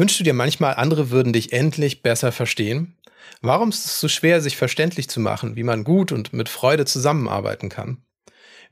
[0.00, 2.96] Wünschst du dir manchmal, andere würden dich endlich besser verstehen?
[3.42, 6.86] Warum ist es so schwer, sich verständlich zu machen, wie man gut und mit Freude
[6.86, 7.98] zusammenarbeiten kann?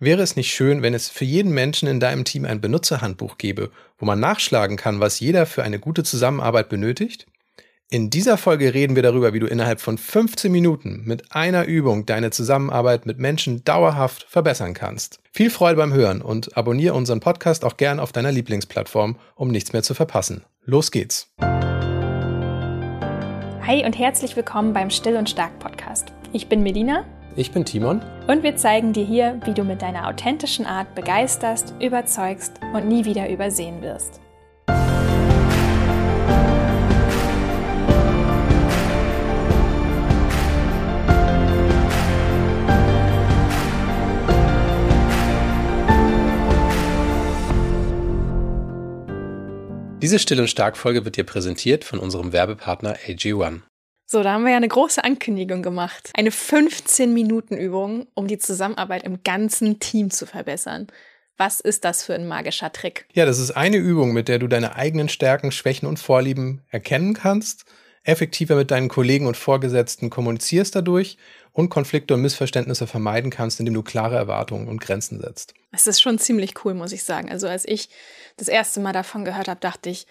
[0.00, 3.70] Wäre es nicht schön, wenn es für jeden Menschen in deinem Team ein Benutzerhandbuch gäbe,
[3.98, 7.26] wo man nachschlagen kann, was jeder für eine gute Zusammenarbeit benötigt?
[7.90, 12.04] In dieser Folge reden wir darüber, wie du innerhalb von 15 Minuten mit einer Übung
[12.04, 15.20] deine Zusammenarbeit mit Menschen dauerhaft verbessern kannst.
[15.32, 19.72] Viel Freude beim Hören und abonniere unseren Podcast auch gern auf deiner Lieblingsplattform, um nichts
[19.72, 20.44] mehr zu verpassen.
[20.66, 21.32] Los geht's!
[23.66, 26.12] Hi und herzlich willkommen beim Still und Stark Podcast.
[26.34, 27.06] Ich bin Melina.
[27.36, 28.02] Ich bin Timon.
[28.26, 33.06] Und wir zeigen dir hier, wie du mit deiner authentischen Art begeisterst, überzeugst und nie
[33.06, 34.20] wieder übersehen wirst.
[50.08, 53.60] Diese Still- und Stark-Folge wird dir präsentiert von unserem Werbepartner AG1.
[54.06, 56.12] So, da haben wir ja eine große Ankündigung gemacht.
[56.14, 60.86] Eine 15-Minuten-Übung, um die Zusammenarbeit im ganzen Team zu verbessern.
[61.36, 63.04] Was ist das für ein magischer Trick?
[63.12, 67.12] Ja, das ist eine Übung, mit der du deine eigenen Stärken, Schwächen und Vorlieben erkennen
[67.12, 67.66] kannst,
[68.08, 71.18] effektiver mit deinen Kollegen und Vorgesetzten kommunizierst dadurch
[71.52, 75.52] und Konflikte und Missverständnisse vermeiden kannst, indem du klare Erwartungen und Grenzen setzt.
[75.72, 77.30] Es ist schon ziemlich cool, muss ich sagen.
[77.30, 77.90] Also als ich
[78.38, 80.06] das erste Mal davon gehört habe, dachte ich,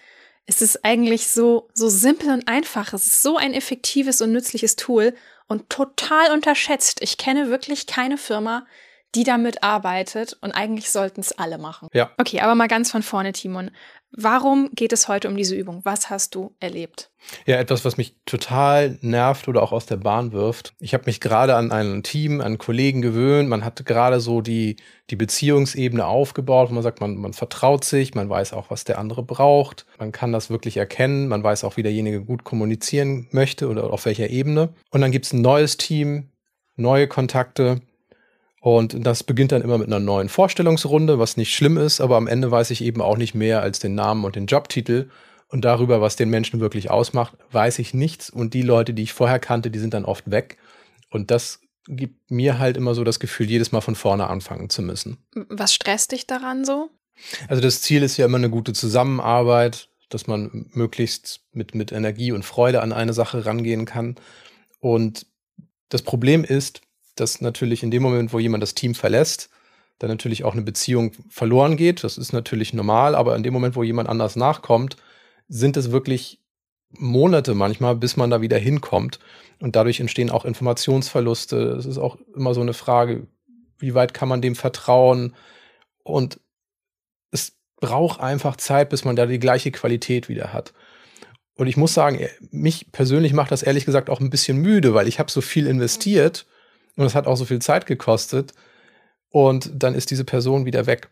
[0.46, 2.92] es ist eigentlich so, so simpel und einfach.
[2.92, 5.12] Es ist so ein effektives und nützliches Tool
[5.48, 7.02] und total unterschätzt.
[7.02, 8.64] Ich kenne wirklich keine Firma,
[9.14, 11.88] die damit arbeitet und eigentlich sollten es alle machen.
[11.92, 12.10] Ja.
[12.18, 13.70] Okay, aber mal ganz von vorne, Timon.
[14.10, 15.80] Warum geht es heute um diese Übung?
[15.84, 17.10] Was hast du erlebt?
[17.44, 20.72] Ja, etwas, was mich total nervt oder auch aus der Bahn wirft.
[20.80, 23.50] Ich habe mich gerade an ein Team, an Kollegen gewöhnt.
[23.50, 24.76] Man hat gerade so die,
[25.10, 28.98] die Beziehungsebene aufgebaut, wo man sagt, man, man vertraut sich, man weiß auch, was der
[28.98, 29.84] andere braucht.
[29.98, 31.28] Man kann das wirklich erkennen.
[31.28, 34.70] Man weiß auch, wie derjenige gut kommunizieren möchte oder auf welcher Ebene.
[34.90, 36.30] Und dann gibt es ein neues Team,
[36.76, 37.82] neue Kontakte.
[38.60, 42.26] Und das beginnt dann immer mit einer neuen Vorstellungsrunde, was nicht schlimm ist, aber am
[42.26, 45.10] Ende weiß ich eben auch nicht mehr als den Namen und den Jobtitel.
[45.50, 48.28] Und darüber, was den Menschen wirklich ausmacht, weiß ich nichts.
[48.28, 50.58] Und die Leute, die ich vorher kannte, die sind dann oft weg.
[51.10, 54.82] Und das gibt mir halt immer so das Gefühl, jedes Mal von vorne anfangen zu
[54.82, 55.16] müssen.
[55.48, 56.90] Was stresst dich daran so?
[57.48, 62.32] Also das Ziel ist ja immer eine gute Zusammenarbeit, dass man möglichst mit, mit Energie
[62.32, 64.16] und Freude an eine Sache rangehen kann.
[64.80, 65.26] Und
[65.88, 66.82] das Problem ist,
[67.20, 69.50] dass natürlich in dem Moment, wo jemand das Team verlässt,
[69.98, 72.04] dann natürlich auch eine Beziehung verloren geht.
[72.04, 74.96] Das ist natürlich normal, aber in dem Moment, wo jemand anders nachkommt,
[75.48, 76.40] sind es wirklich
[76.90, 79.18] Monate manchmal, bis man da wieder hinkommt.
[79.60, 81.56] Und dadurch entstehen auch Informationsverluste.
[81.72, 83.26] Es ist auch immer so eine Frage,
[83.78, 85.34] wie weit kann man dem vertrauen?
[86.04, 86.40] Und
[87.30, 90.72] es braucht einfach Zeit, bis man da die gleiche Qualität wieder hat.
[91.56, 92.20] Und ich muss sagen,
[92.52, 95.66] mich persönlich macht das ehrlich gesagt auch ein bisschen müde, weil ich habe so viel
[95.66, 96.46] investiert
[96.98, 98.52] und es hat auch so viel Zeit gekostet
[99.30, 101.10] und dann ist diese Person wieder weg.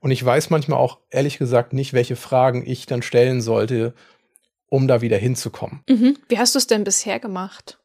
[0.00, 3.94] Und ich weiß manchmal auch ehrlich gesagt nicht, welche Fragen ich dann stellen sollte,
[4.68, 5.80] um da wieder hinzukommen.
[5.88, 6.18] Mhm.
[6.28, 7.78] Wie hast du es denn bisher gemacht?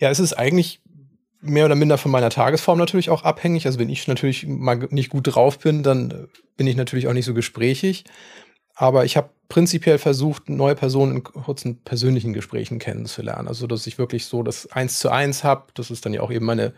[0.00, 0.80] Ja, es ist eigentlich
[1.40, 3.66] mehr oder minder von meiner Tagesform natürlich auch abhängig.
[3.66, 6.26] Also wenn ich natürlich mal nicht gut drauf bin, dann
[6.56, 8.04] bin ich natürlich auch nicht so gesprächig.
[8.80, 13.48] Aber ich habe prinzipiell versucht, neue Personen in kurzen persönlichen Gesprächen kennenzulernen.
[13.48, 15.64] Also dass ich wirklich so das Eins zu eins habe.
[15.74, 16.74] Das ist dann ja auch eben meine,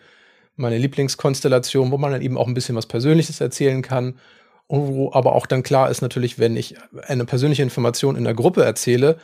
[0.57, 4.15] meine Lieblingskonstellation, wo man dann eben auch ein bisschen was Persönliches erzählen kann
[4.71, 8.63] wo aber auch dann klar ist natürlich, wenn ich eine persönliche Information in der Gruppe
[8.63, 9.19] erzähle,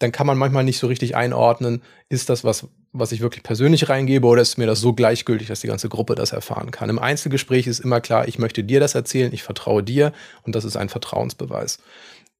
[0.00, 3.88] dann kann man manchmal nicht so richtig einordnen, ist das was, was ich wirklich persönlich
[3.88, 6.90] reingebe oder ist mir das so gleichgültig, dass die ganze Gruppe das erfahren kann.
[6.90, 10.12] Im Einzelgespräch ist immer klar, ich möchte dir das erzählen, ich vertraue dir
[10.42, 11.78] und das ist ein Vertrauensbeweis.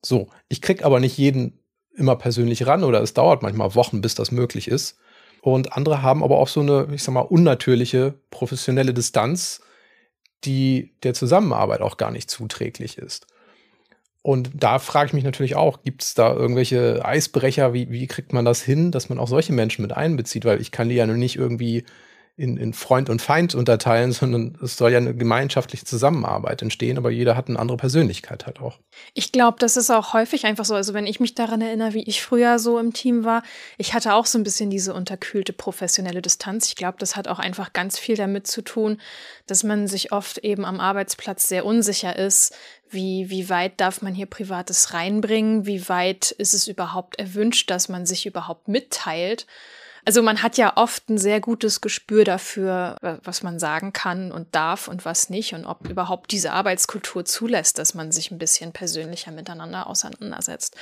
[0.02, 1.58] So, ich krieg aber nicht jeden
[1.94, 4.98] immer persönlich ran oder es dauert manchmal Wochen, bis das möglich ist.
[5.42, 9.60] Und andere haben aber auch so eine, ich sag mal, unnatürliche professionelle Distanz,
[10.44, 13.26] die der Zusammenarbeit auch gar nicht zuträglich ist.
[14.22, 18.32] Und da frage ich mich natürlich auch, gibt es da irgendwelche Eisbrecher, wie, wie kriegt
[18.32, 20.44] man das hin, dass man auch solche Menschen mit einbezieht?
[20.44, 21.84] Weil ich kann die ja nur nicht irgendwie
[22.38, 27.10] in, in Freund und Feind unterteilen, sondern es soll ja eine gemeinschaftliche Zusammenarbeit entstehen, aber
[27.10, 28.78] jeder hat eine andere Persönlichkeit halt auch.
[29.12, 30.74] Ich glaube, das ist auch häufig einfach so.
[30.74, 33.42] Also wenn ich mich daran erinnere, wie ich früher so im Team war,
[33.76, 36.68] ich hatte auch so ein bisschen diese unterkühlte professionelle Distanz.
[36.68, 39.00] Ich glaube, das hat auch einfach ganz viel damit zu tun,
[39.46, 42.54] dass man sich oft eben am Arbeitsplatz sehr unsicher ist.
[42.88, 45.66] Wie, wie weit darf man hier Privates reinbringen?
[45.66, 49.46] Wie weit ist es überhaupt erwünscht, dass man sich überhaupt mitteilt?
[50.08, 54.54] Also man hat ja oft ein sehr gutes Gespür dafür, was man sagen kann und
[54.54, 58.72] darf und was nicht und ob überhaupt diese Arbeitskultur zulässt, dass man sich ein bisschen
[58.72, 60.76] persönlicher miteinander auseinandersetzt.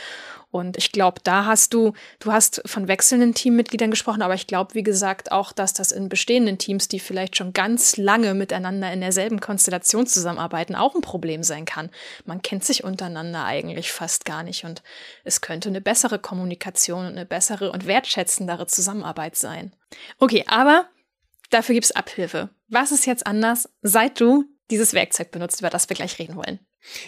[0.52, 4.74] Und ich glaube, da hast du, du hast von wechselnden Teammitgliedern gesprochen, aber ich glaube,
[4.74, 9.00] wie gesagt, auch, dass das in bestehenden Teams, die vielleicht schon ganz lange miteinander in
[9.00, 11.90] derselben Konstellation zusammenarbeiten, auch ein Problem sein kann.
[12.26, 14.84] Man kennt sich untereinander eigentlich fast gar nicht und
[15.24, 19.74] es könnte eine bessere Kommunikation und eine bessere und wertschätzendere Zusammenarbeit sein.
[20.18, 20.86] Okay, aber
[21.50, 22.50] dafür gibt es Abhilfe.
[22.68, 26.60] Was ist jetzt anders, seit du dieses Werkzeug benutzt, über das wir gleich reden wollen?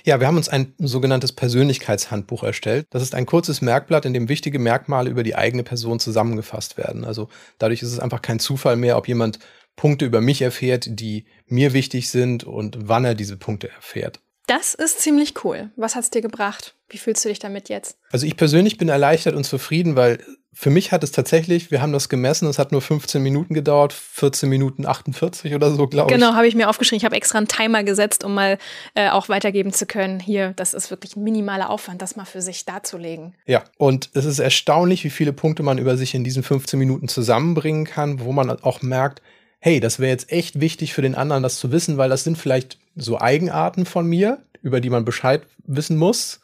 [0.04, 2.86] Ja, wir haben uns ein sogenanntes Persönlichkeitshandbuch erstellt.
[2.90, 7.04] Das ist ein kurzes Merkblatt, in dem wichtige Merkmale über die eigene Person zusammengefasst werden.
[7.04, 7.28] Also
[7.58, 9.38] dadurch ist es einfach kein Zufall mehr, ob jemand
[9.76, 14.20] Punkte über mich erfährt, die mir wichtig sind und wann er diese Punkte erfährt.
[14.48, 15.70] Das ist ziemlich cool.
[15.76, 16.74] Was hat es dir gebracht?
[16.88, 17.98] Wie fühlst du dich damit jetzt?
[18.10, 20.24] Also ich persönlich bin erleichtert und zufrieden, weil
[20.54, 23.92] für mich hat es tatsächlich, wir haben das gemessen, es hat nur 15 Minuten gedauert,
[23.92, 26.18] 14 Minuten 48 oder so, glaube ich.
[26.18, 26.96] Genau, habe ich mir aufgeschrieben.
[26.96, 28.56] Ich habe extra einen Timer gesetzt, um mal
[28.94, 30.18] äh, auch weitergeben zu können.
[30.18, 33.34] Hier, das ist wirklich ein minimaler Aufwand, das mal für sich darzulegen.
[33.44, 37.08] Ja, und es ist erstaunlich, wie viele Punkte man über sich in diesen 15 Minuten
[37.08, 39.20] zusammenbringen kann, wo man auch merkt,
[39.68, 42.38] hey, das wäre jetzt echt wichtig für den anderen, das zu wissen, weil das sind
[42.38, 46.40] vielleicht so Eigenarten von mir, über die man Bescheid wissen muss,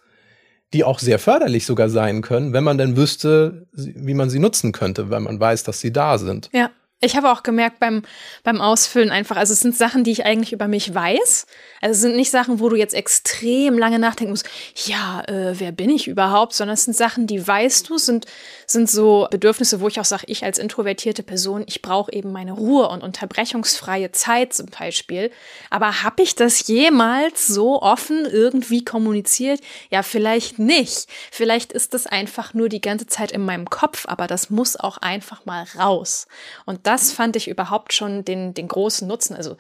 [0.75, 4.73] die auch sehr förderlich sogar sein können, wenn man denn wüsste, wie man sie nutzen
[4.73, 6.51] könnte, wenn man weiß, dass sie da sind.
[6.53, 6.71] Ja.
[7.05, 8.03] Ich habe auch gemerkt beim,
[8.43, 11.47] beim Ausfüllen einfach, also es sind Sachen, die ich eigentlich über mich weiß.
[11.81, 14.49] Also es sind nicht Sachen, wo du jetzt extrem lange nachdenken musst,
[14.87, 18.25] ja, äh, wer bin ich überhaupt, sondern es sind Sachen, die weißt du, sind,
[18.67, 22.53] sind so Bedürfnisse, wo ich auch sage, ich als introvertierte Person, ich brauche eben meine
[22.53, 25.31] Ruhe und unterbrechungsfreie Zeit zum Beispiel.
[25.69, 29.61] Aber habe ich das jemals so offen irgendwie kommuniziert?
[29.91, 31.07] Ja, vielleicht nicht.
[31.31, 34.97] Vielleicht ist das einfach nur die ganze Zeit in meinem Kopf, aber das muss auch
[34.99, 36.27] einfach mal raus.
[36.65, 39.35] Und das fand ich überhaupt schon den, den großen Nutzen.
[39.35, 39.57] Also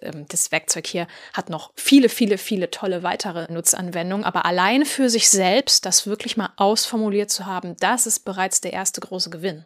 [0.00, 4.24] ähm, das Werkzeug hier hat noch viele, viele, viele tolle weitere Nutzanwendungen.
[4.24, 8.72] Aber allein für sich selbst, das wirklich mal ausformuliert zu haben, das ist bereits der
[8.72, 9.64] erste große Gewinn.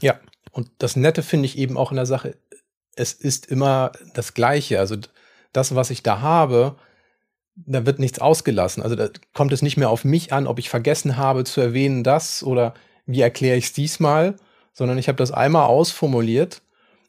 [0.00, 0.18] Ja,
[0.50, 2.36] und das Nette finde ich eben auch in der Sache,
[2.96, 4.78] es ist immer das Gleiche.
[4.78, 4.96] Also
[5.52, 6.76] das, was ich da habe,
[7.56, 8.82] da wird nichts ausgelassen.
[8.82, 12.04] Also da kommt es nicht mehr auf mich an, ob ich vergessen habe zu erwähnen
[12.04, 12.74] das oder
[13.06, 14.36] wie erkläre ich es diesmal,
[14.74, 16.60] sondern ich habe das einmal ausformuliert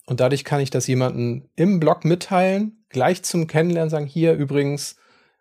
[0.06, 4.96] und dadurch kann ich das jemandem im Blog mitteilen, gleich zum Kennenlernen sagen, hier übrigens,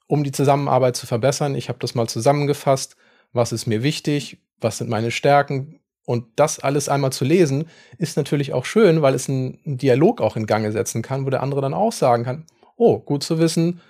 [0.07, 2.97] um die Zusammenarbeit zu verbessern, ich habe das mal zusammengefasst,
[3.33, 7.67] was ist mir wichtig, was sind meine Stärken und das alles einmal zu lesen,
[7.99, 11.43] ist natürlich auch schön, weil es einen, Dialog auch in Gange setzen kann, wo der
[11.43, 13.81] andere dann auch sagen kann, oh, gut zu wissen,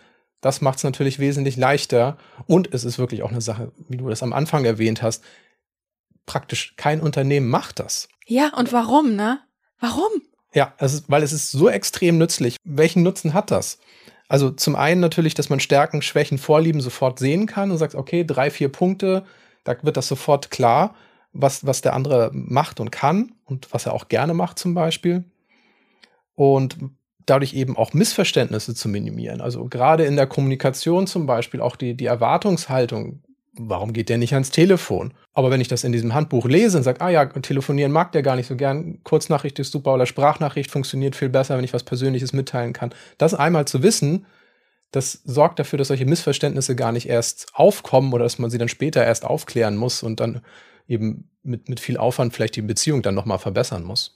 [0.41, 4.09] das macht es natürlich wesentlich leichter und es ist wirklich auch eine Sache, wie du
[4.09, 5.25] das am Anfang erwähnt hast,
[6.27, 8.09] praktisch kein Unternehmen macht das.
[8.27, 9.41] Ja, und warum, ne?
[9.81, 10.11] Warum?
[10.55, 12.57] Ja, ist, weil es ist so extrem nützlich.
[12.65, 13.79] Welchen Nutzen hat das?
[14.29, 18.25] Also zum einen natürlich, dass man Stärken, Schwächen, Vorlieben sofort sehen kann und sagt, okay,
[18.25, 19.25] drei, vier Punkte,
[19.65, 20.95] da wird das sofort klar,
[21.33, 25.25] was, was der andere macht und kann und was er auch gerne macht zum Beispiel.
[26.35, 26.79] Und
[27.27, 29.41] dadurch eben auch Missverständnisse zu minimieren.
[29.41, 33.23] Also gerade in der Kommunikation zum Beispiel auch die, die Erwartungshaltung
[33.57, 35.15] warum geht der nicht ans Telefon?
[35.33, 38.23] Aber wenn ich das in diesem Handbuch lese und sage, ah ja, telefonieren mag der
[38.23, 41.85] gar nicht so gern, Kurznachricht ist super oder Sprachnachricht funktioniert viel besser, wenn ich was
[41.85, 42.91] Persönliches mitteilen kann.
[43.19, 44.27] Das einmal zu wissen,
[44.91, 48.69] das sorgt dafür, dass solche Missverständnisse gar nicht erst aufkommen oder dass man sie dann
[48.69, 50.41] später erst aufklären muss und dann
[50.87, 54.15] eben mit, mit viel Aufwand vielleicht die Beziehung dann nochmal verbessern muss.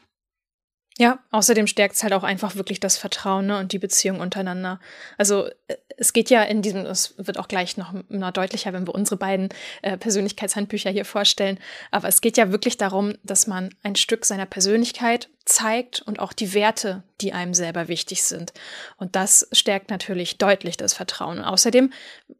[1.00, 4.80] Ja, außerdem stärkt es halt auch einfach wirklich das Vertrauen ne, und die Beziehung untereinander.
[5.16, 8.84] Also äh, es geht ja in diesem, es wird auch gleich noch, noch deutlicher, wenn
[8.84, 9.48] wir unsere beiden
[9.82, 11.60] äh, Persönlichkeitshandbücher hier vorstellen,
[11.92, 16.32] aber es geht ja wirklich darum, dass man ein Stück seiner Persönlichkeit zeigt und auch
[16.32, 18.52] die Werte, die einem selber wichtig sind.
[18.98, 21.40] Und das stärkt natürlich deutlich das Vertrauen.
[21.40, 21.92] Außerdem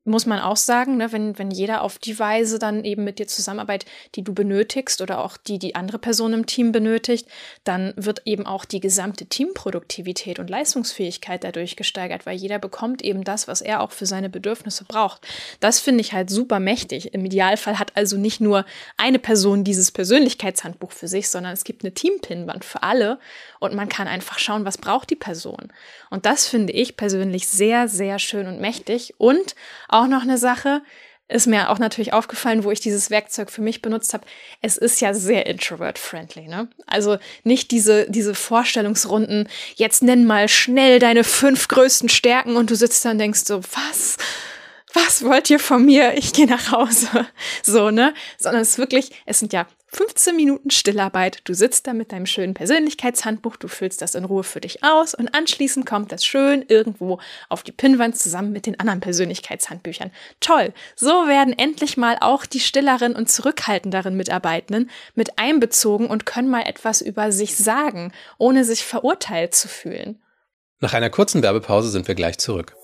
[0.05, 3.27] muss man auch sagen, ne, wenn, wenn jeder auf die Weise dann eben mit dir
[3.27, 7.29] zusammenarbeitet, die du benötigst oder auch die die andere Person im Team benötigt,
[7.65, 13.25] dann wird eben auch die gesamte Teamproduktivität und Leistungsfähigkeit dadurch gesteigert, weil jeder bekommt eben
[13.25, 15.27] das, was er auch für seine Bedürfnisse braucht.
[15.61, 17.15] Das finde ich halt super mächtig.
[17.15, 18.65] Im Idealfall hat also nicht nur
[18.97, 23.19] eine Person dieses Persönlichkeitshandbuch für sich, sondern es gibt eine Teampinwand für alle
[23.61, 25.73] und man kann einfach schauen, was braucht die Person.
[26.11, 29.15] Und das finde ich persönlich sehr, sehr schön und mächtig.
[29.19, 29.55] Und
[29.89, 30.83] auch noch eine Sache,
[31.29, 34.27] ist mir auch natürlich aufgefallen, wo ich dieses Werkzeug für mich benutzt habe.
[34.63, 36.69] Es ist ja sehr introvert-friendly, ne?
[36.87, 42.77] Also nicht diese, diese Vorstellungsrunden, jetzt nenn mal schnell deine fünf größten Stärken und du
[42.77, 44.17] sitzt da und denkst so, was?
[44.95, 46.15] was wollt ihr von mir?
[46.17, 47.27] Ich gehe nach Hause.
[47.63, 48.15] So, ne?
[48.39, 51.41] Sondern es ist wirklich, es sind ja 15 Minuten Stillarbeit.
[51.45, 55.15] Du sitzt da mit deinem schönen Persönlichkeitshandbuch, du füllst das in Ruhe für dich aus
[55.15, 60.11] und anschließend kommt das schön irgendwo auf die Pinnwand zusammen mit den anderen Persönlichkeitshandbüchern.
[60.41, 60.75] Toll!
[60.95, 66.63] So werden endlich mal auch die stilleren und zurückhaltenderen Mitarbeitenden mit einbezogen und können mal
[66.63, 70.21] etwas über sich sagen, ohne sich verurteilt zu fühlen.
[70.81, 72.77] Nach einer kurzen Werbepause sind wir gleich zurück.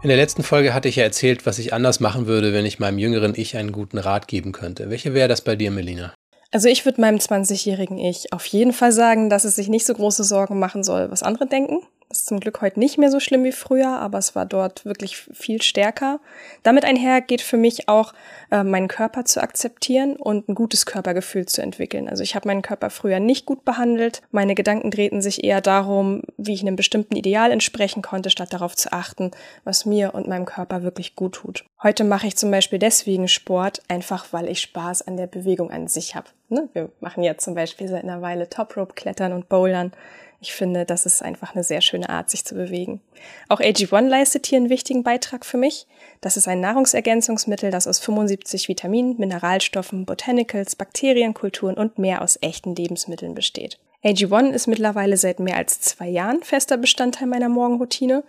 [0.00, 2.78] In der letzten Folge hatte ich ja erzählt, was ich anders machen würde, wenn ich
[2.78, 4.90] meinem jüngeren Ich einen guten Rat geben könnte.
[4.90, 6.14] Welche wäre das bei dir, Melina?
[6.52, 9.94] Also ich würde meinem 20-jährigen Ich auf jeden Fall sagen, dass es sich nicht so
[9.94, 11.80] große Sorgen machen soll, was andere denken.
[12.10, 15.18] Ist zum Glück heute nicht mehr so schlimm wie früher, aber es war dort wirklich
[15.18, 16.20] viel stärker.
[16.62, 18.14] Damit einher geht für mich auch,
[18.50, 22.08] äh, meinen Körper zu akzeptieren und ein gutes Körpergefühl zu entwickeln.
[22.08, 24.22] Also ich habe meinen Körper früher nicht gut behandelt.
[24.30, 28.74] Meine Gedanken drehten sich eher darum, wie ich einem bestimmten Ideal entsprechen konnte, statt darauf
[28.74, 29.32] zu achten,
[29.64, 31.66] was mir und meinem Körper wirklich gut tut.
[31.82, 35.88] Heute mache ich zum Beispiel deswegen Sport, einfach weil ich Spaß an der Bewegung an
[35.88, 36.28] sich habe.
[36.48, 36.70] Ne?
[36.72, 39.92] Wir machen jetzt zum Beispiel seit einer Weile Top-Rope-Klettern und Bouldern.
[40.40, 43.00] Ich finde, das ist einfach eine sehr schöne Art, sich zu bewegen.
[43.48, 45.86] Auch AG1 leistet hier einen wichtigen Beitrag für mich.
[46.20, 52.76] Das ist ein Nahrungsergänzungsmittel, das aus 75 Vitaminen, Mineralstoffen, Botanicals, Bakterienkulturen und mehr aus echten
[52.76, 53.78] Lebensmitteln besteht.
[54.04, 58.22] AG1 ist mittlerweile seit mehr als zwei Jahren fester Bestandteil meiner Morgenroutine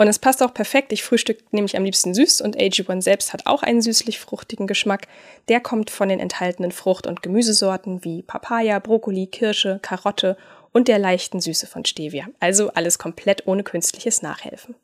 [0.00, 0.92] und es passt auch perfekt.
[0.92, 5.06] Ich frühstücke nämlich am liebsten süß und AG1 selbst hat auch einen süßlich-fruchtigen Geschmack.
[5.48, 10.38] Der kommt von den enthaltenen Frucht- und Gemüsesorten wie Papaya, Brokkoli, Kirsche, Karotte
[10.72, 12.28] und der leichten Süße von Stevia.
[12.40, 14.74] Also alles komplett ohne künstliches Nachhelfen.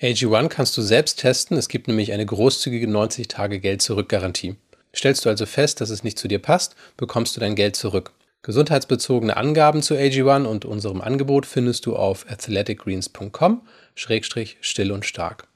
[0.00, 1.56] AG1 kannst du selbst testen.
[1.56, 4.56] Es gibt nämlich eine großzügige 90-Tage-Geld-Zurück-Garantie.
[4.94, 8.12] Stellst du also fest, dass es nicht zu dir passt, bekommst du dein Geld zurück.
[8.42, 15.48] Gesundheitsbezogene Angaben zu AG1 und unserem Angebot findest du auf athleticgreens.com-still und stark.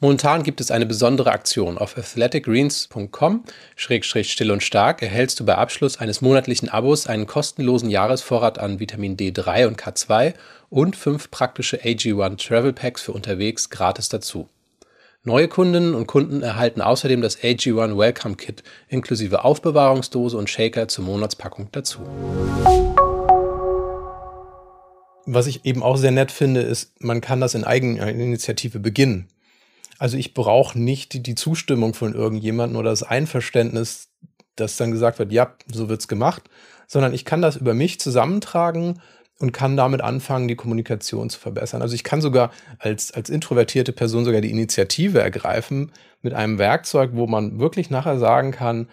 [0.00, 1.76] Momentan gibt es eine besondere Aktion.
[1.76, 8.78] Auf athleticgreens.com-still und stark erhältst du bei Abschluss eines monatlichen Abos einen kostenlosen Jahresvorrat an
[8.78, 10.34] Vitamin D3 und K2
[10.70, 14.48] und fünf praktische AG1 Travel Packs für unterwegs gratis dazu.
[15.24, 21.06] Neue Kundinnen und Kunden erhalten außerdem das AG1 Welcome Kit inklusive Aufbewahrungsdose und Shaker zur
[21.06, 21.98] Monatspackung dazu.
[25.26, 29.26] Was ich eben auch sehr nett finde, ist, man kann das in Eigeninitiative beginnen.
[29.98, 34.08] Also ich brauche nicht die, Zustimmung von irgendjemandem oder das Einverständnis,
[34.56, 36.44] dass dann gesagt wird, ja, so wird's gemacht,
[36.86, 39.00] sondern ich kann das über mich zusammentragen
[39.38, 41.82] und kann damit anfangen, die Kommunikation zu verbessern.
[41.82, 47.10] Also ich kann sogar als, als introvertierte Person sogar die Initiative ergreifen mit einem Werkzeug,
[47.14, 48.88] wo man wirklich nachher sagen kann,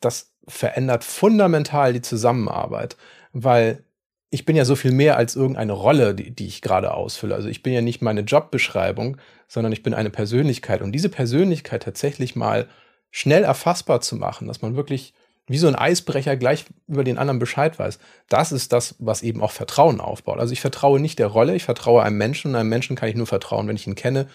[0.00, 2.96] das verändert fundamental die Zusammenarbeit,
[3.32, 3.84] weil
[4.30, 7.34] ich bin ja so viel mehr als irgendeine Rolle, die, die ich gerade ausfülle.
[7.34, 9.16] Also ich bin ja nicht meine Jobbeschreibung,
[9.48, 10.82] sondern ich bin eine Persönlichkeit.
[10.82, 12.68] Und diese Persönlichkeit tatsächlich mal
[13.10, 15.14] schnell erfassbar zu machen, dass man wirklich
[15.48, 17.98] wie so ein Eisbrecher gleich über den anderen Bescheid weiß.
[18.28, 20.38] Das ist das, was eben auch Vertrauen aufbaut.
[20.38, 23.16] Also ich vertraue nicht der Rolle, ich vertraue einem Menschen und einem Menschen kann ich
[23.16, 24.28] nur vertrauen, wenn ich ihn kenne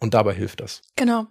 [0.00, 0.80] und dabei hilft das.
[0.96, 1.26] Genau.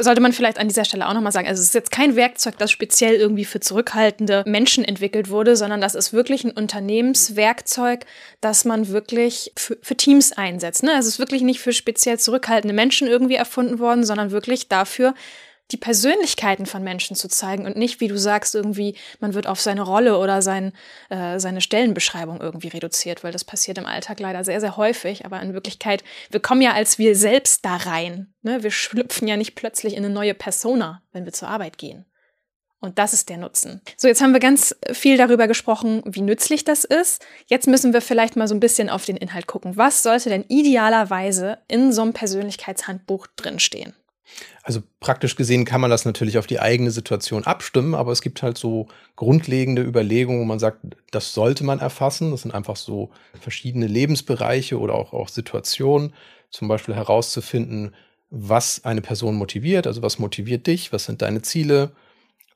[0.00, 2.58] Sollte man vielleicht an dieser Stelle auch nochmal sagen, also es ist jetzt kein Werkzeug,
[2.58, 8.04] das speziell irgendwie für zurückhaltende Menschen entwickelt wurde, sondern das ist wirklich ein Unternehmenswerkzeug,
[8.40, 10.82] das man wirklich für, für Teams einsetzt.
[10.82, 10.90] Ne?
[10.94, 15.14] Also es ist wirklich nicht für speziell zurückhaltende Menschen irgendwie erfunden worden, sondern wirklich dafür,
[15.72, 19.60] die Persönlichkeiten von Menschen zu zeigen und nicht, wie du sagst, irgendwie, man wird auf
[19.60, 20.72] seine Rolle oder sein,
[21.08, 25.24] äh, seine Stellenbeschreibung irgendwie reduziert, weil das passiert im Alltag leider sehr, sehr häufig.
[25.24, 28.32] Aber in Wirklichkeit, wir kommen ja als wir selbst da rein.
[28.42, 28.62] Ne?
[28.62, 32.06] Wir schlüpfen ja nicht plötzlich in eine neue Persona, wenn wir zur Arbeit gehen.
[32.80, 33.82] Und das ist der Nutzen.
[33.98, 37.22] So, jetzt haben wir ganz viel darüber gesprochen, wie nützlich das ist.
[37.46, 39.76] Jetzt müssen wir vielleicht mal so ein bisschen auf den Inhalt gucken.
[39.76, 43.94] Was sollte denn idealerweise in so einem Persönlichkeitshandbuch drinstehen?
[44.62, 48.42] Also praktisch gesehen kann man das natürlich auf die eigene Situation abstimmen, aber es gibt
[48.42, 52.30] halt so grundlegende Überlegungen, wo man sagt, das sollte man erfassen.
[52.30, 53.10] Das sind einfach so
[53.40, 56.12] verschiedene Lebensbereiche oder auch, auch Situationen,
[56.50, 57.94] zum Beispiel herauszufinden,
[58.30, 61.92] was eine Person motiviert, also was motiviert dich, was sind deine Ziele,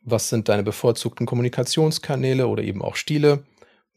[0.02, 3.45] was sind deine bevorzugten Kommunikationskanäle oder eben auch Stile,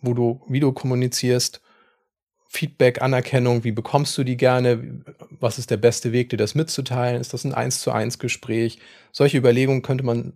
[0.02, 1.62] wo du, wie du kommunizierst?
[2.50, 5.04] Feedback, Anerkennung, wie bekommst du die gerne?
[5.40, 7.22] Was ist der beste Weg, dir das mitzuteilen?
[7.22, 8.80] Ist das ein eins zu eins Gespräch?
[9.12, 10.34] Solche Überlegungen könnte man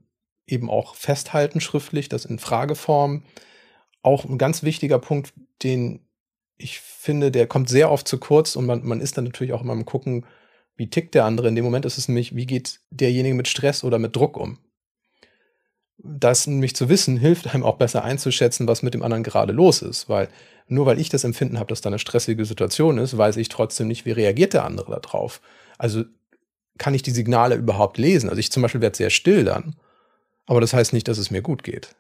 [0.48, 3.24] eben auch festhalten schriftlich, das in Frageform.
[4.04, 6.02] Auch ein ganz wichtiger Punkt, den
[6.58, 9.62] ich finde, der kommt sehr oft zu kurz und man, man ist dann natürlich auch
[9.62, 10.26] immer am gucken,
[10.76, 11.48] wie tickt der andere.
[11.48, 14.60] In dem Moment ist es nämlich, wie geht derjenige mit Stress oder mit Druck um?
[15.98, 19.82] Das nämlich zu wissen, hilft einem auch besser einzuschätzen, was mit dem anderen gerade los
[19.82, 20.30] ist, weil
[20.72, 23.88] nur weil ich das Empfinden habe, dass da eine stressige Situation ist, weiß ich trotzdem
[23.88, 25.42] nicht, wie reagiert der andere darauf.
[25.78, 26.04] Also
[26.78, 28.30] kann ich die Signale überhaupt lesen?
[28.30, 29.76] Also ich zum Beispiel werde sehr still dann
[30.52, 31.96] aber das heißt nicht, dass es mir gut geht.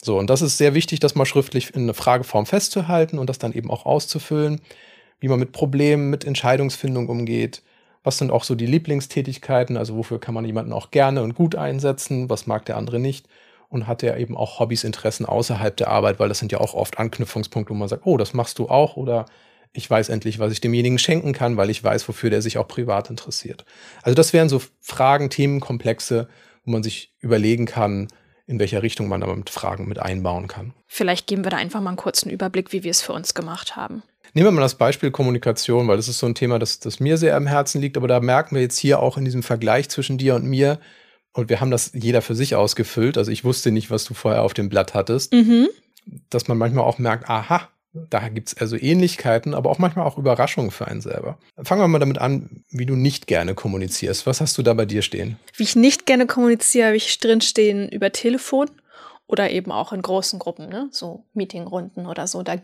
[0.00, 3.38] So, und das ist sehr wichtig, das mal schriftlich in eine Frageform festzuhalten und das
[3.38, 4.60] dann eben auch auszufüllen,
[5.18, 7.62] wie man mit Problemen, mit Entscheidungsfindung umgeht.
[8.04, 9.76] Was sind auch so die Lieblingstätigkeiten?
[9.76, 12.30] Also wofür kann man jemanden auch gerne und gut einsetzen?
[12.30, 13.28] Was mag der andere nicht?
[13.72, 16.20] Und hat er eben auch Hobbys, Interessen außerhalb der Arbeit?
[16.20, 18.96] Weil das sind ja auch oft Anknüpfungspunkte, wo man sagt, oh, das machst du auch
[18.96, 19.24] oder
[19.72, 22.68] ich weiß endlich, was ich demjenigen schenken kann, weil ich weiß, wofür der sich auch
[22.68, 23.64] privat interessiert.
[24.02, 26.28] Also das wären so Fragen, Themenkomplexe,
[26.66, 28.08] wo man sich überlegen kann,
[28.46, 30.74] in welcher Richtung man damit Fragen mit einbauen kann.
[30.86, 33.74] Vielleicht geben wir da einfach mal einen kurzen Überblick, wie wir es für uns gemacht
[33.74, 34.02] haben.
[34.34, 37.16] Nehmen wir mal das Beispiel Kommunikation, weil das ist so ein Thema, das, das mir
[37.16, 40.18] sehr am Herzen liegt, aber da merken wir jetzt hier auch in diesem Vergleich zwischen
[40.18, 40.78] dir und mir,
[41.32, 44.42] und wir haben das jeder für sich ausgefüllt, also ich wusste nicht, was du vorher
[44.42, 45.68] auf dem Blatt hattest, mhm.
[46.30, 50.16] dass man manchmal auch merkt, aha, da gibt es also Ähnlichkeiten, aber auch manchmal auch
[50.16, 51.38] Überraschungen für einen selber.
[51.62, 54.26] Fangen wir mal damit an, wie du nicht gerne kommunizierst.
[54.26, 55.36] Was hast du da bei dir stehen?
[55.56, 58.70] Wie ich nicht gerne kommuniziere, habe ich drinstehen über Telefon
[59.26, 60.88] oder eben auch in großen Gruppen, ne?
[60.90, 62.42] so Meetingrunden oder so.
[62.42, 62.56] Da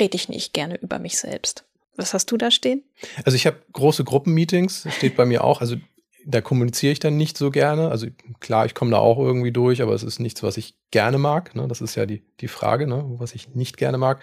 [0.00, 1.64] rede ich nicht gerne über mich selbst.
[1.96, 2.82] Was hast du da stehen?
[3.24, 5.60] Also ich habe große Gruppenmeetings, steht bei mir auch.
[5.60, 5.76] Also
[6.26, 7.90] da kommuniziere ich dann nicht so gerne.
[7.90, 8.06] Also
[8.40, 11.54] klar, ich komme da auch irgendwie durch, aber es ist nichts, was ich gerne mag.
[11.54, 11.68] Ne?
[11.68, 13.04] Das ist ja die, die Frage, ne?
[13.18, 14.20] was ich nicht gerne mag.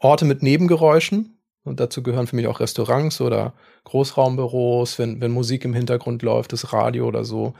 [0.00, 1.38] Orte mit Nebengeräuschen.
[1.64, 6.52] Und dazu gehören für mich auch Restaurants oder Großraumbüros, wenn, wenn Musik im Hintergrund läuft,
[6.52, 7.54] das Radio oder so.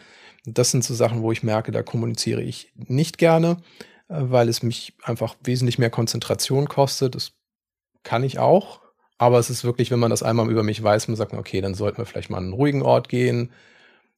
[0.44, 3.56] Das sind so Sachen, wo ich merke, da kommuniziere ich nicht gerne,
[4.08, 7.14] äh, weil es mich einfach wesentlich mehr Konzentration kostet.
[7.14, 7.32] Das
[8.02, 8.80] kann ich auch.
[9.16, 11.74] Aber es ist wirklich, wenn man das einmal über mich weiß, man sagt, okay, dann
[11.74, 13.52] sollten wir vielleicht mal an einen ruhigen Ort gehen,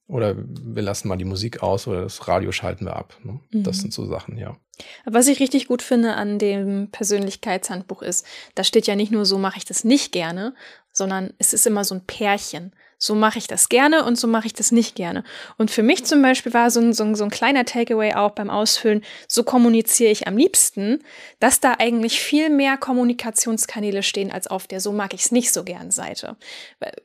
[0.07, 3.17] oder wir lassen mal die Musik aus oder das Radio schalten wir ab.
[3.23, 3.39] Ne?
[3.51, 3.63] Mhm.
[3.63, 4.57] Das sind so Sachen, ja.
[5.05, 9.37] Was ich richtig gut finde an dem Persönlichkeitshandbuch ist, da steht ja nicht nur so
[9.37, 10.53] mache ich das nicht gerne,
[10.91, 14.47] sondern es ist immer so ein Pärchen so mache ich das gerne und so mache
[14.47, 15.23] ich das nicht gerne.
[15.57, 18.31] Und für mich zum Beispiel war so ein, so ein, so ein kleiner Takeaway auch
[18.31, 21.03] beim Ausfüllen, so kommuniziere ich am liebsten,
[21.39, 25.53] dass da eigentlich viel mehr Kommunikationskanäle stehen als auf der so mag ich es nicht
[25.53, 26.37] so gern Seite.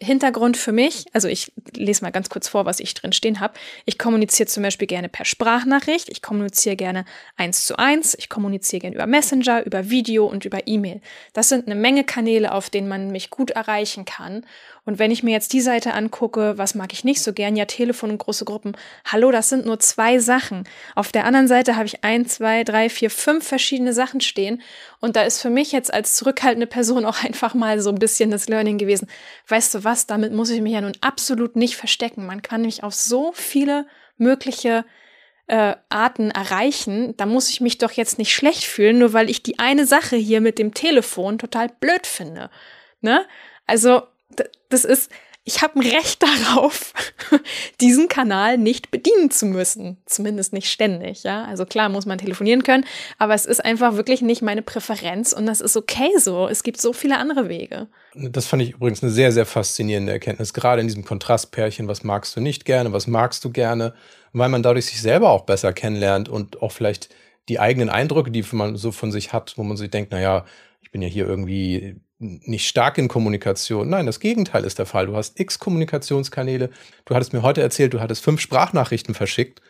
[0.00, 3.54] Hintergrund für mich, also ich lese mal ganz kurz vor, was ich drin stehen habe.
[3.84, 7.04] Ich kommuniziere zum Beispiel gerne per Sprachnachricht, ich kommuniziere gerne
[7.36, 11.00] eins zu eins, ich kommuniziere gerne über Messenger, über Video und über E-Mail.
[11.32, 14.46] Das sind eine Menge Kanäle, auf denen man mich gut erreichen kann.
[14.84, 17.54] Und wenn ich mir jetzt die Seite angucke, was mag ich nicht so gern?
[17.54, 18.76] Ja, Telefon und große Gruppen.
[19.04, 20.64] Hallo, das sind nur zwei Sachen.
[20.96, 24.60] Auf der anderen Seite habe ich ein, zwei, drei, vier, fünf verschiedene Sachen stehen.
[24.98, 28.32] Und da ist für mich jetzt als zurückhaltende Person auch einfach mal so ein bisschen
[28.32, 29.08] das Learning gewesen.
[29.46, 30.06] Weißt du was?
[30.06, 32.26] Damit muss ich mich ja nun absolut nicht verstecken.
[32.26, 34.84] Man kann mich auf so viele mögliche
[35.46, 39.42] äh, Arten erreichen, da muss ich mich doch jetzt nicht schlecht fühlen, nur weil ich
[39.42, 42.48] die eine Sache hier mit dem Telefon total blöd finde.
[43.00, 43.26] Ne?
[43.66, 44.02] Also
[44.68, 45.10] das ist,
[45.44, 46.92] ich habe ein Recht darauf,
[47.80, 49.98] diesen Kanal nicht bedienen zu müssen.
[50.06, 51.44] Zumindest nicht ständig, ja.
[51.44, 52.84] Also klar muss man telefonieren können,
[53.18, 56.46] aber es ist einfach wirklich nicht meine Präferenz und das ist okay so.
[56.48, 57.88] Es gibt so viele andere Wege.
[58.14, 60.54] Das fand ich übrigens eine sehr, sehr faszinierende Erkenntnis.
[60.54, 63.94] Gerade in diesem Kontrastpärchen, was magst du nicht gerne, was magst du gerne,
[64.32, 67.14] weil man dadurch sich selber auch besser kennenlernt und auch vielleicht
[67.48, 70.44] die eigenen Eindrücke, die man so von sich hat, wo man sich denkt, naja,
[70.80, 73.88] ich bin ja hier irgendwie nicht stark in Kommunikation.
[73.88, 75.06] Nein, das Gegenteil ist der Fall.
[75.06, 76.70] Du hast x Kommunikationskanäle.
[77.04, 79.60] Du hattest mir heute erzählt, du hattest fünf Sprachnachrichten verschickt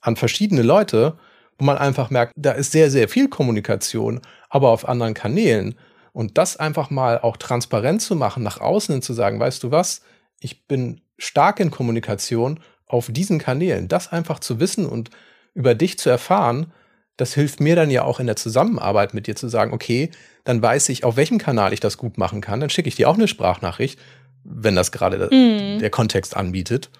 [0.00, 1.18] an verschiedene Leute,
[1.58, 5.76] wo man einfach merkt, da ist sehr, sehr viel Kommunikation, aber auf anderen Kanälen.
[6.12, 9.70] Und das einfach mal auch transparent zu machen, nach außen hin zu sagen, weißt du
[9.70, 10.02] was,
[10.40, 13.86] ich bin stark in Kommunikation auf diesen Kanälen.
[13.86, 15.10] Das einfach zu wissen und
[15.54, 16.72] über dich zu erfahren,
[17.20, 20.10] das hilft mir dann ja auch in der Zusammenarbeit mit dir zu sagen, okay,
[20.44, 22.60] dann weiß ich, auf welchem Kanal ich das gut machen kann.
[22.60, 23.98] Dann schicke ich dir auch eine Sprachnachricht,
[24.44, 25.80] wenn das gerade mm.
[25.80, 26.90] der Kontext anbietet.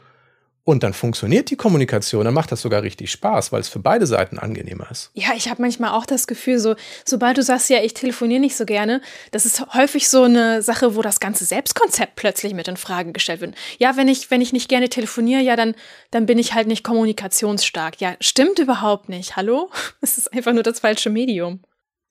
[0.62, 4.06] Und dann funktioniert die Kommunikation, dann macht das sogar richtig Spaß, weil es für beide
[4.06, 5.10] Seiten angenehmer ist.
[5.14, 8.56] Ja, ich habe manchmal auch das Gefühl, so sobald du sagst, ja, ich telefoniere nicht
[8.56, 12.76] so gerne, das ist häufig so eine Sache, wo das ganze Selbstkonzept plötzlich mit in
[12.76, 13.54] Frage gestellt wird.
[13.78, 15.74] Ja, wenn ich wenn ich nicht gerne telefoniere, ja, dann
[16.10, 18.00] dann bin ich halt nicht kommunikationsstark.
[18.00, 19.36] Ja, stimmt überhaupt nicht.
[19.36, 19.70] Hallo?
[20.02, 21.60] Es ist einfach nur das falsche Medium.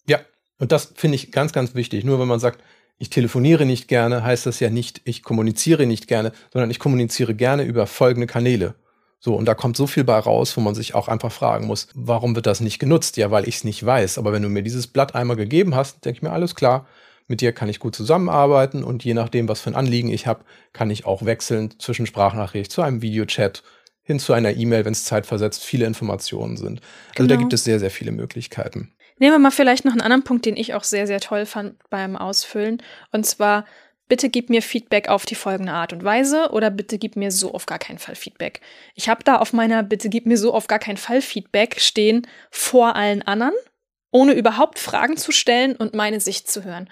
[0.08, 0.20] Ja,
[0.58, 2.04] und das finde ich ganz ganz wichtig.
[2.04, 2.62] Nur wenn man sagt,
[3.00, 7.34] ich telefoniere nicht gerne, heißt das ja nicht, ich kommuniziere nicht gerne, sondern ich kommuniziere
[7.34, 8.76] gerne über folgende Kanäle.
[9.22, 11.88] So, und da kommt so viel bei raus, wo man sich auch einfach fragen muss,
[11.94, 13.18] warum wird das nicht genutzt?
[13.18, 14.18] Ja, weil ich es nicht weiß.
[14.18, 16.88] Aber wenn du mir dieses Blatt einmal gegeben hast, denke ich mir, alles klar,
[17.28, 20.44] mit dir kann ich gut zusammenarbeiten und je nachdem, was für ein Anliegen ich habe,
[20.74, 23.64] kann ich auch wechseln zwischen Sprachnachricht zu einem Videochat
[24.02, 26.82] hin zu einer E-Mail, wenn es zeitversetzt viele Informationen sind.
[27.10, 27.28] Also genau.
[27.28, 28.94] da gibt es sehr, sehr viele Möglichkeiten.
[29.20, 31.78] Nehmen wir mal vielleicht noch einen anderen Punkt, den ich auch sehr, sehr toll fand
[31.90, 32.82] beim Ausfüllen.
[33.12, 33.66] Und zwar
[34.08, 37.54] bitte gib mir Feedback auf die folgende Art und Weise oder bitte gib mir so
[37.54, 38.62] auf gar keinen Fall Feedback.
[38.96, 42.28] Ich habe da auf meiner bitte gib mir so auf gar keinen Fall Feedback stehen
[42.50, 43.54] vor allen anderen,
[44.12, 46.90] ohne überhaupt Fragen zu stellen und meine Sicht zu hören.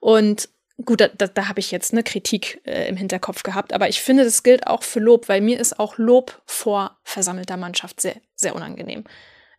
[0.00, 0.48] Und
[0.84, 4.00] gut, da, da, da habe ich jetzt eine Kritik äh, im Hinterkopf gehabt, aber ich
[4.00, 8.16] finde, das gilt auch für Lob, weil mir ist auch Lob vor versammelter Mannschaft sehr,
[8.34, 9.04] sehr unangenehm.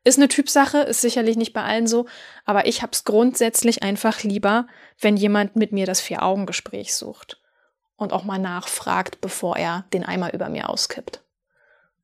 [0.07, 2.05] Ist eine Typsache, ist sicherlich nicht bei allen so,
[2.45, 4.65] aber ich habe es grundsätzlich einfach lieber,
[5.01, 7.41] wenn jemand mit mir das Vier-Augen-Gespräch sucht
[7.97, 11.19] und auch mal nachfragt, bevor er den Eimer über mir auskippt.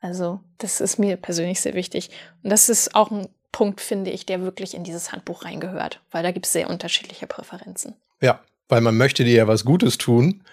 [0.02, 2.10] Also, das ist mir persönlich sehr wichtig.
[2.44, 6.24] Und das ist auch ein Punkt, finde ich, der wirklich in dieses Handbuch reingehört, weil
[6.24, 7.96] da gibt es sehr unterschiedliche Präferenzen.
[8.20, 10.44] Ja, weil man möchte dir ja was Gutes tun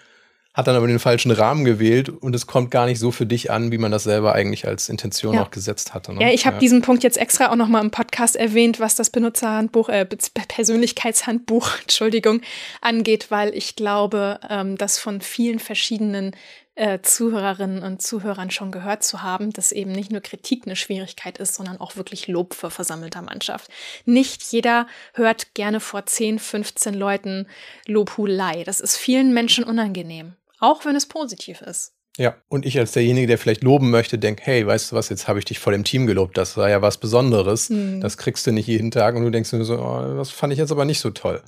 [0.53, 3.51] hat dann aber den falschen Rahmen gewählt und es kommt gar nicht so für dich
[3.51, 5.43] an, wie man das selber eigentlich als Intention ja.
[5.43, 6.13] auch gesetzt hatte.
[6.13, 6.21] Ne?
[6.21, 6.59] Ja, ich habe ja.
[6.59, 12.41] diesen Punkt jetzt extra auch nochmal im Podcast erwähnt, was das Benutzerhandbuch, äh, Persönlichkeitshandbuch, Entschuldigung,
[12.81, 16.35] angeht, weil ich glaube, ähm, das von vielen verschiedenen
[16.81, 21.37] äh, Zuhörerinnen und Zuhörern schon gehört zu haben, dass eben nicht nur Kritik eine Schwierigkeit
[21.37, 23.69] ist, sondern auch wirklich Lob für versammelter Mannschaft.
[24.05, 27.47] Nicht jeder hört gerne vor 10, 15 Leuten
[27.85, 28.63] Lobhudelei.
[28.63, 31.93] Das ist vielen Menschen unangenehm auch wenn es positiv ist.
[32.17, 35.27] Ja, und ich als derjenige, der vielleicht loben möchte, denke, hey, weißt du was, jetzt
[35.27, 37.69] habe ich dich vor dem Team gelobt, das war ja was Besonderes.
[37.69, 38.01] Mhm.
[38.01, 40.59] Das kriegst du nicht jeden Tag und du denkst nur so, oh, das fand ich
[40.59, 41.41] jetzt aber nicht so toll.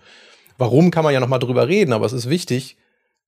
[0.58, 2.78] Warum kann man ja nochmal drüber reden, aber es ist wichtig,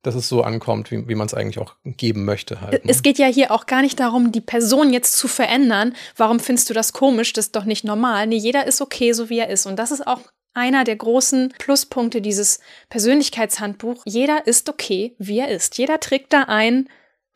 [0.05, 2.61] dass es so ankommt, wie, wie man es eigentlich auch geben möchte.
[2.61, 2.91] Halt, ne?
[2.91, 5.95] Es geht ja hier auch gar nicht darum, die Person jetzt zu verändern.
[6.15, 7.33] Warum findest du das komisch?
[7.33, 8.27] Das ist doch nicht normal.
[8.27, 9.65] Nee, jeder ist okay, so wie er ist.
[9.65, 10.21] Und das ist auch
[10.53, 14.03] einer der großen Pluspunkte dieses Persönlichkeitshandbuch.
[14.05, 15.77] Jeder ist okay, wie er ist.
[15.77, 16.89] Jeder trägt da ein,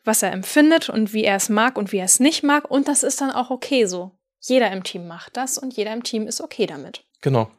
[0.04, 2.70] was er empfindet und wie er es mag und wie er es nicht mag.
[2.70, 4.12] Und das ist dann auch okay so.
[4.40, 7.04] Jeder im Team macht das und jeder im Team ist okay damit.
[7.20, 7.50] Genau.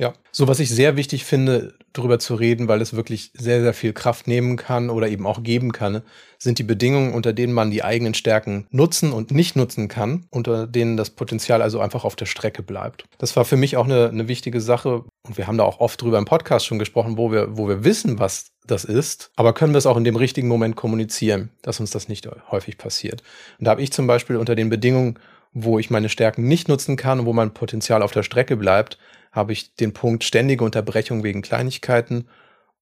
[0.00, 3.74] Ja, so was ich sehr wichtig finde, darüber zu reden, weil es wirklich sehr, sehr
[3.74, 6.00] viel Kraft nehmen kann oder eben auch geben kann,
[6.38, 10.66] sind die Bedingungen, unter denen man die eigenen Stärken nutzen und nicht nutzen kann, unter
[10.66, 13.04] denen das Potenzial also einfach auf der Strecke bleibt.
[13.18, 16.00] Das war für mich auch eine, eine wichtige Sache und wir haben da auch oft
[16.00, 19.74] drüber im Podcast schon gesprochen, wo wir, wo wir wissen, was das ist, aber können
[19.74, 23.22] wir es auch in dem richtigen Moment kommunizieren, dass uns das nicht häufig passiert.
[23.58, 25.18] Und da habe ich zum Beispiel unter den Bedingungen,
[25.52, 28.98] wo ich meine Stärken nicht nutzen kann und wo mein Potenzial auf der Strecke bleibt,
[29.32, 32.28] habe ich den Punkt ständige Unterbrechung wegen Kleinigkeiten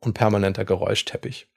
[0.01, 1.49] und permanenter Geräuschteppich.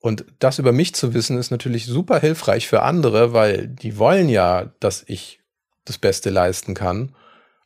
[0.00, 4.28] Und das über mich zu wissen, ist natürlich super hilfreich für andere, weil die wollen
[4.28, 5.40] ja, dass ich
[5.84, 7.14] das Beste leisten kann,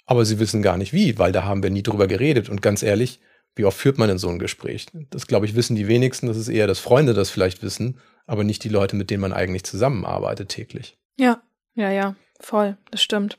[0.04, 2.48] aber sie wissen gar nicht wie, weil da haben wir nie drüber geredet.
[2.48, 3.20] Und ganz ehrlich,
[3.54, 4.86] wie oft führt man in so ein Gespräch?
[5.10, 6.26] Das, glaube ich, wissen die wenigsten.
[6.26, 9.32] Das ist eher, dass Freunde das vielleicht wissen, aber nicht die Leute, mit denen man
[9.32, 10.98] eigentlich zusammenarbeitet täglich.
[11.18, 11.42] Ja,
[11.76, 13.38] ja, ja, voll, das stimmt.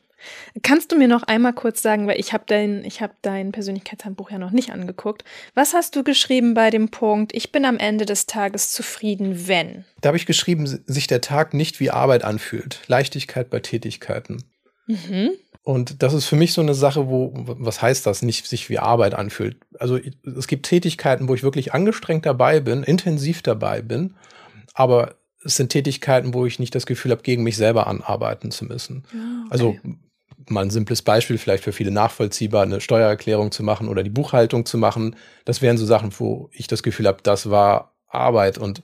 [0.63, 4.31] Kannst du mir noch einmal kurz sagen, weil ich habe dein, ich habe dein Persönlichkeitshandbuch
[4.31, 5.23] ja noch nicht angeguckt.
[5.53, 9.85] Was hast du geschrieben bei dem Punkt, ich bin am Ende des Tages zufrieden, wenn?
[10.01, 12.81] Da habe ich geschrieben, sich der Tag nicht wie Arbeit anfühlt.
[12.87, 14.43] Leichtigkeit bei Tätigkeiten.
[14.87, 15.31] Mhm.
[15.63, 18.79] Und das ist für mich so eine Sache, wo, was heißt das, nicht sich wie
[18.79, 19.57] Arbeit anfühlt?
[19.77, 24.15] Also es gibt Tätigkeiten, wo ich wirklich angestrengt dabei bin, intensiv dabei bin,
[24.73, 28.65] aber es sind Tätigkeiten, wo ich nicht das Gefühl habe, gegen mich selber anarbeiten zu
[28.65, 29.03] müssen.
[29.11, 29.47] Ah, okay.
[29.49, 29.75] Also
[30.49, 34.65] mal ein simples Beispiel, vielleicht für viele nachvollziehbar, eine Steuererklärung zu machen oder die Buchhaltung
[34.65, 35.15] zu machen.
[35.45, 38.81] Das wären so Sachen, wo ich das Gefühl habe, das war Arbeit und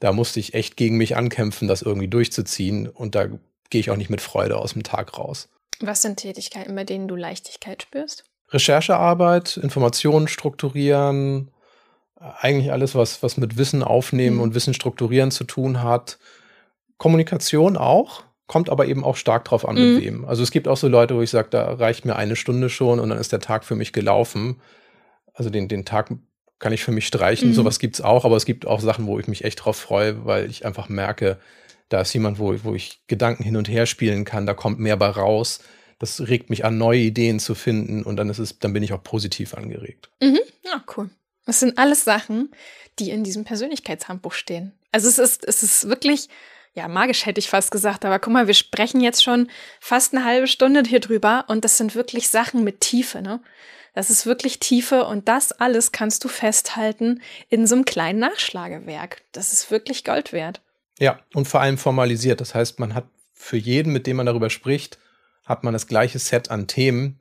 [0.00, 3.26] da musste ich echt gegen mich ankämpfen, das irgendwie durchzuziehen und da
[3.70, 5.48] gehe ich auch nicht mit Freude aus dem Tag raus.
[5.80, 8.24] Was sind Tätigkeiten, bei denen du Leichtigkeit spürst?
[8.50, 11.50] Recherchearbeit, Informationen strukturieren,
[12.20, 14.42] eigentlich alles, was, was mit Wissen aufnehmen mhm.
[14.42, 16.18] und Wissen strukturieren zu tun hat.
[16.96, 19.94] Kommunikation auch, kommt aber eben auch stark drauf an, mhm.
[19.94, 20.24] mit wem.
[20.24, 23.00] Also es gibt auch so Leute, wo ich sage, da reicht mir eine Stunde schon
[23.00, 24.60] und dann ist der Tag für mich gelaufen.
[25.32, 26.10] Also den, den Tag
[26.58, 27.50] kann ich für mich streichen.
[27.50, 27.54] Mhm.
[27.54, 30.24] Sowas gibt es auch, aber es gibt auch Sachen, wo ich mich echt drauf freue,
[30.24, 31.38] weil ich einfach merke,
[31.88, 34.96] da ist jemand, wo, wo ich Gedanken hin und her spielen kann, da kommt mehr
[34.96, 35.60] bei raus.
[35.98, 38.92] Das regt mich an, neue Ideen zu finden und dann ist es, dann bin ich
[38.92, 40.10] auch positiv angeregt.
[40.22, 40.40] Mhm.
[40.64, 41.10] Ja, cool.
[41.46, 42.50] Das sind alles Sachen,
[42.98, 44.72] die in diesem Persönlichkeitshandbuch stehen.
[44.92, 46.28] Also es ist, es ist wirklich
[46.74, 49.48] ja, magisch hätte ich fast gesagt, aber guck mal, wir sprechen jetzt schon
[49.80, 53.40] fast eine halbe Stunde hier drüber und das sind wirklich Sachen mit Tiefe, ne?
[53.94, 59.22] Das ist wirklich Tiefe und das alles kannst du festhalten in so einem kleinen Nachschlagewerk.
[59.30, 60.60] Das ist wirklich Gold wert.
[60.98, 62.40] Ja, und vor allem formalisiert.
[62.40, 64.98] Das heißt, man hat für jeden, mit dem man darüber spricht,
[65.44, 67.20] hat man das gleiche Set an Themen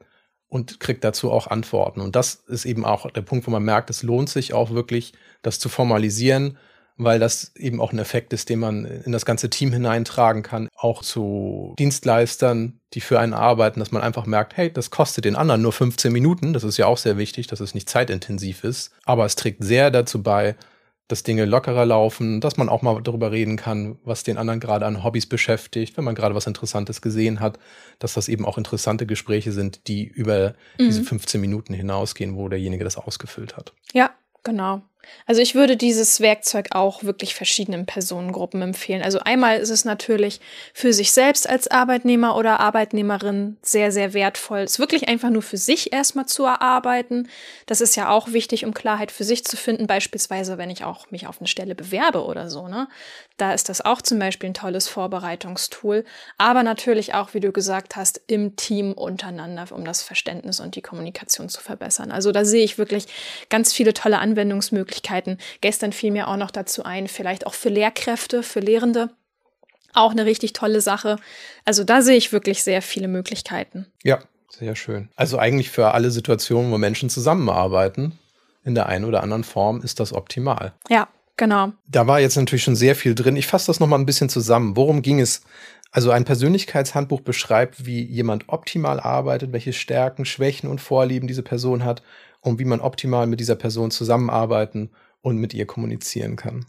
[0.53, 1.99] und kriegt dazu auch Antworten.
[1.99, 5.13] Und das ist eben auch der Punkt, wo man merkt, es lohnt sich auch wirklich,
[5.41, 6.57] das zu formalisieren
[6.97, 10.69] weil das eben auch ein Effekt ist, den man in das ganze Team hineintragen kann,
[10.75, 15.35] auch zu Dienstleistern, die für einen arbeiten, dass man einfach merkt, hey, das kostet den
[15.35, 18.91] anderen nur 15 Minuten, das ist ja auch sehr wichtig, dass es nicht zeitintensiv ist,
[19.05, 20.55] aber es trägt sehr dazu bei,
[21.07, 24.85] dass Dinge lockerer laufen, dass man auch mal darüber reden kann, was den anderen gerade
[24.85, 27.59] an Hobbys beschäftigt, wenn man gerade was Interessantes gesehen hat,
[27.99, 30.85] dass das eben auch interessante Gespräche sind, die über mhm.
[30.85, 33.73] diese 15 Minuten hinausgehen, wo derjenige das ausgefüllt hat.
[33.93, 34.11] Ja,
[34.43, 34.81] genau.
[35.25, 39.01] Also ich würde dieses Werkzeug auch wirklich verschiedenen Personengruppen empfehlen.
[39.01, 40.39] Also einmal ist es natürlich
[40.73, 45.57] für sich selbst als Arbeitnehmer oder Arbeitnehmerin sehr, sehr wertvoll, es wirklich einfach nur für
[45.57, 47.29] sich erstmal zu erarbeiten.
[47.65, 49.87] Das ist ja auch wichtig, um Klarheit für sich zu finden.
[49.87, 52.87] Beispielsweise, wenn ich auch mich auf eine Stelle bewerbe oder so, ne?
[53.37, 56.05] Da ist das auch zum Beispiel ein tolles Vorbereitungstool.
[56.37, 60.81] Aber natürlich auch, wie du gesagt hast, im Team untereinander, um das Verständnis und die
[60.81, 62.11] Kommunikation zu verbessern.
[62.11, 63.07] Also da sehe ich wirklich
[63.49, 65.37] ganz viele tolle Anwendungsmöglichkeiten Möglichkeiten.
[65.61, 69.09] Gestern fiel mir auch noch dazu ein, vielleicht auch für Lehrkräfte, für Lehrende.
[69.93, 71.17] Auch eine richtig tolle Sache.
[71.65, 73.87] Also da sehe ich wirklich sehr viele Möglichkeiten.
[74.03, 75.09] Ja, sehr schön.
[75.15, 78.17] Also eigentlich für alle Situationen, wo Menschen zusammenarbeiten,
[78.63, 80.73] in der einen oder anderen Form, ist das optimal.
[80.89, 81.73] Ja, genau.
[81.87, 83.35] Da war jetzt natürlich schon sehr viel drin.
[83.35, 84.75] Ich fasse das nochmal ein bisschen zusammen.
[84.75, 85.41] Worum ging es?
[85.95, 91.85] Also ein Persönlichkeitshandbuch beschreibt, wie jemand optimal arbeitet, welche Stärken, Schwächen und Vorlieben diese Person
[91.85, 92.01] hat
[92.41, 94.89] und wie man optimal mit dieser Person zusammenarbeiten
[95.21, 96.65] und mit ihr kommunizieren kann.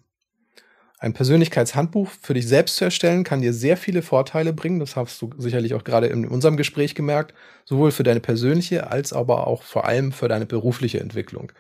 [0.99, 4.79] Ein Persönlichkeitshandbuch für dich selbst zu erstellen, kann dir sehr viele Vorteile bringen.
[4.79, 7.33] Das hast du sicherlich auch gerade in unserem Gespräch gemerkt.
[7.65, 11.51] Sowohl für deine persönliche als aber auch vor allem für deine berufliche Entwicklung.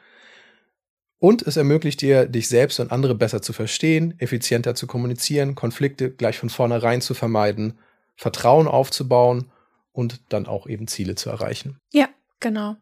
[1.24, 6.10] Und es ermöglicht dir, dich selbst und andere besser zu verstehen, effizienter zu kommunizieren, Konflikte
[6.10, 7.78] gleich von vornherein zu vermeiden,
[8.14, 9.50] Vertrauen aufzubauen
[9.92, 11.78] und dann auch eben Ziele zu erreichen.
[11.94, 12.10] Ja,
[12.40, 12.76] genau.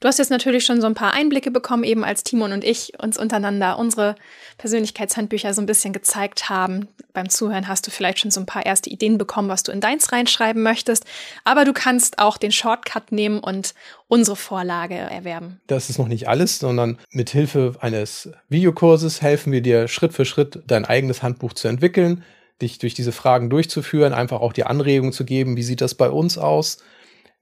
[0.00, 2.98] Du hast jetzt natürlich schon so ein paar Einblicke bekommen, eben als Timon und ich
[3.02, 4.14] uns untereinander unsere
[4.56, 6.88] Persönlichkeitshandbücher so ein bisschen gezeigt haben.
[7.12, 9.80] Beim Zuhören hast du vielleicht schon so ein paar erste Ideen bekommen, was du in
[9.80, 11.04] deins reinschreiben möchtest.
[11.44, 13.74] Aber du kannst auch den Shortcut nehmen und
[14.08, 15.60] unsere Vorlage erwerben.
[15.66, 20.24] Das ist noch nicht alles, sondern mit Hilfe eines Videokurses helfen wir dir Schritt für
[20.24, 22.24] Schritt dein eigenes Handbuch zu entwickeln,
[22.62, 26.08] dich durch diese Fragen durchzuführen, einfach auch die Anregung zu geben, wie sieht das bei
[26.08, 26.78] uns aus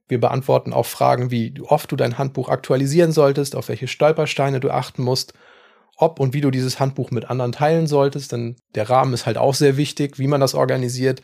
[0.09, 4.71] wir beantworten auch Fragen, wie oft du dein Handbuch aktualisieren solltest, auf welche Stolpersteine du
[4.71, 5.33] achten musst,
[5.95, 9.37] ob und wie du dieses Handbuch mit anderen teilen solltest, denn der Rahmen ist halt
[9.37, 11.21] auch sehr wichtig, wie man das organisiert.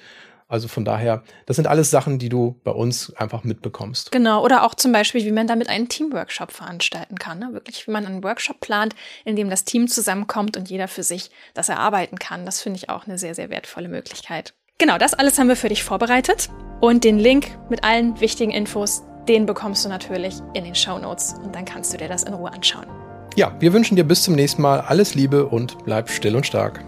[0.47, 4.11] Also von daher, das sind alles Sachen, die du bei uns einfach mitbekommst.
[4.11, 7.39] Genau, oder auch zum Beispiel, wie man damit einen Teamworkshop veranstalten kann.
[7.39, 7.49] Ne?
[7.53, 8.93] Wirklich, wie man einen Workshop plant,
[9.23, 12.45] in dem das Team zusammenkommt und jeder für sich das erarbeiten kann.
[12.45, 14.53] Das finde ich auch eine sehr, sehr wertvolle Möglichkeit.
[14.77, 16.49] Genau, das alles haben wir für dich vorbereitet.
[16.81, 21.35] Und den Link mit allen wichtigen Infos, den bekommst du natürlich in den Show Notes
[21.41, 22.85] und dann kannst du dir das in Ruhe anschauen.
[23.37, 26.83] Ja, wir wünschen dir bis zum nächsten Mal alles Liebe und bleib still und stark.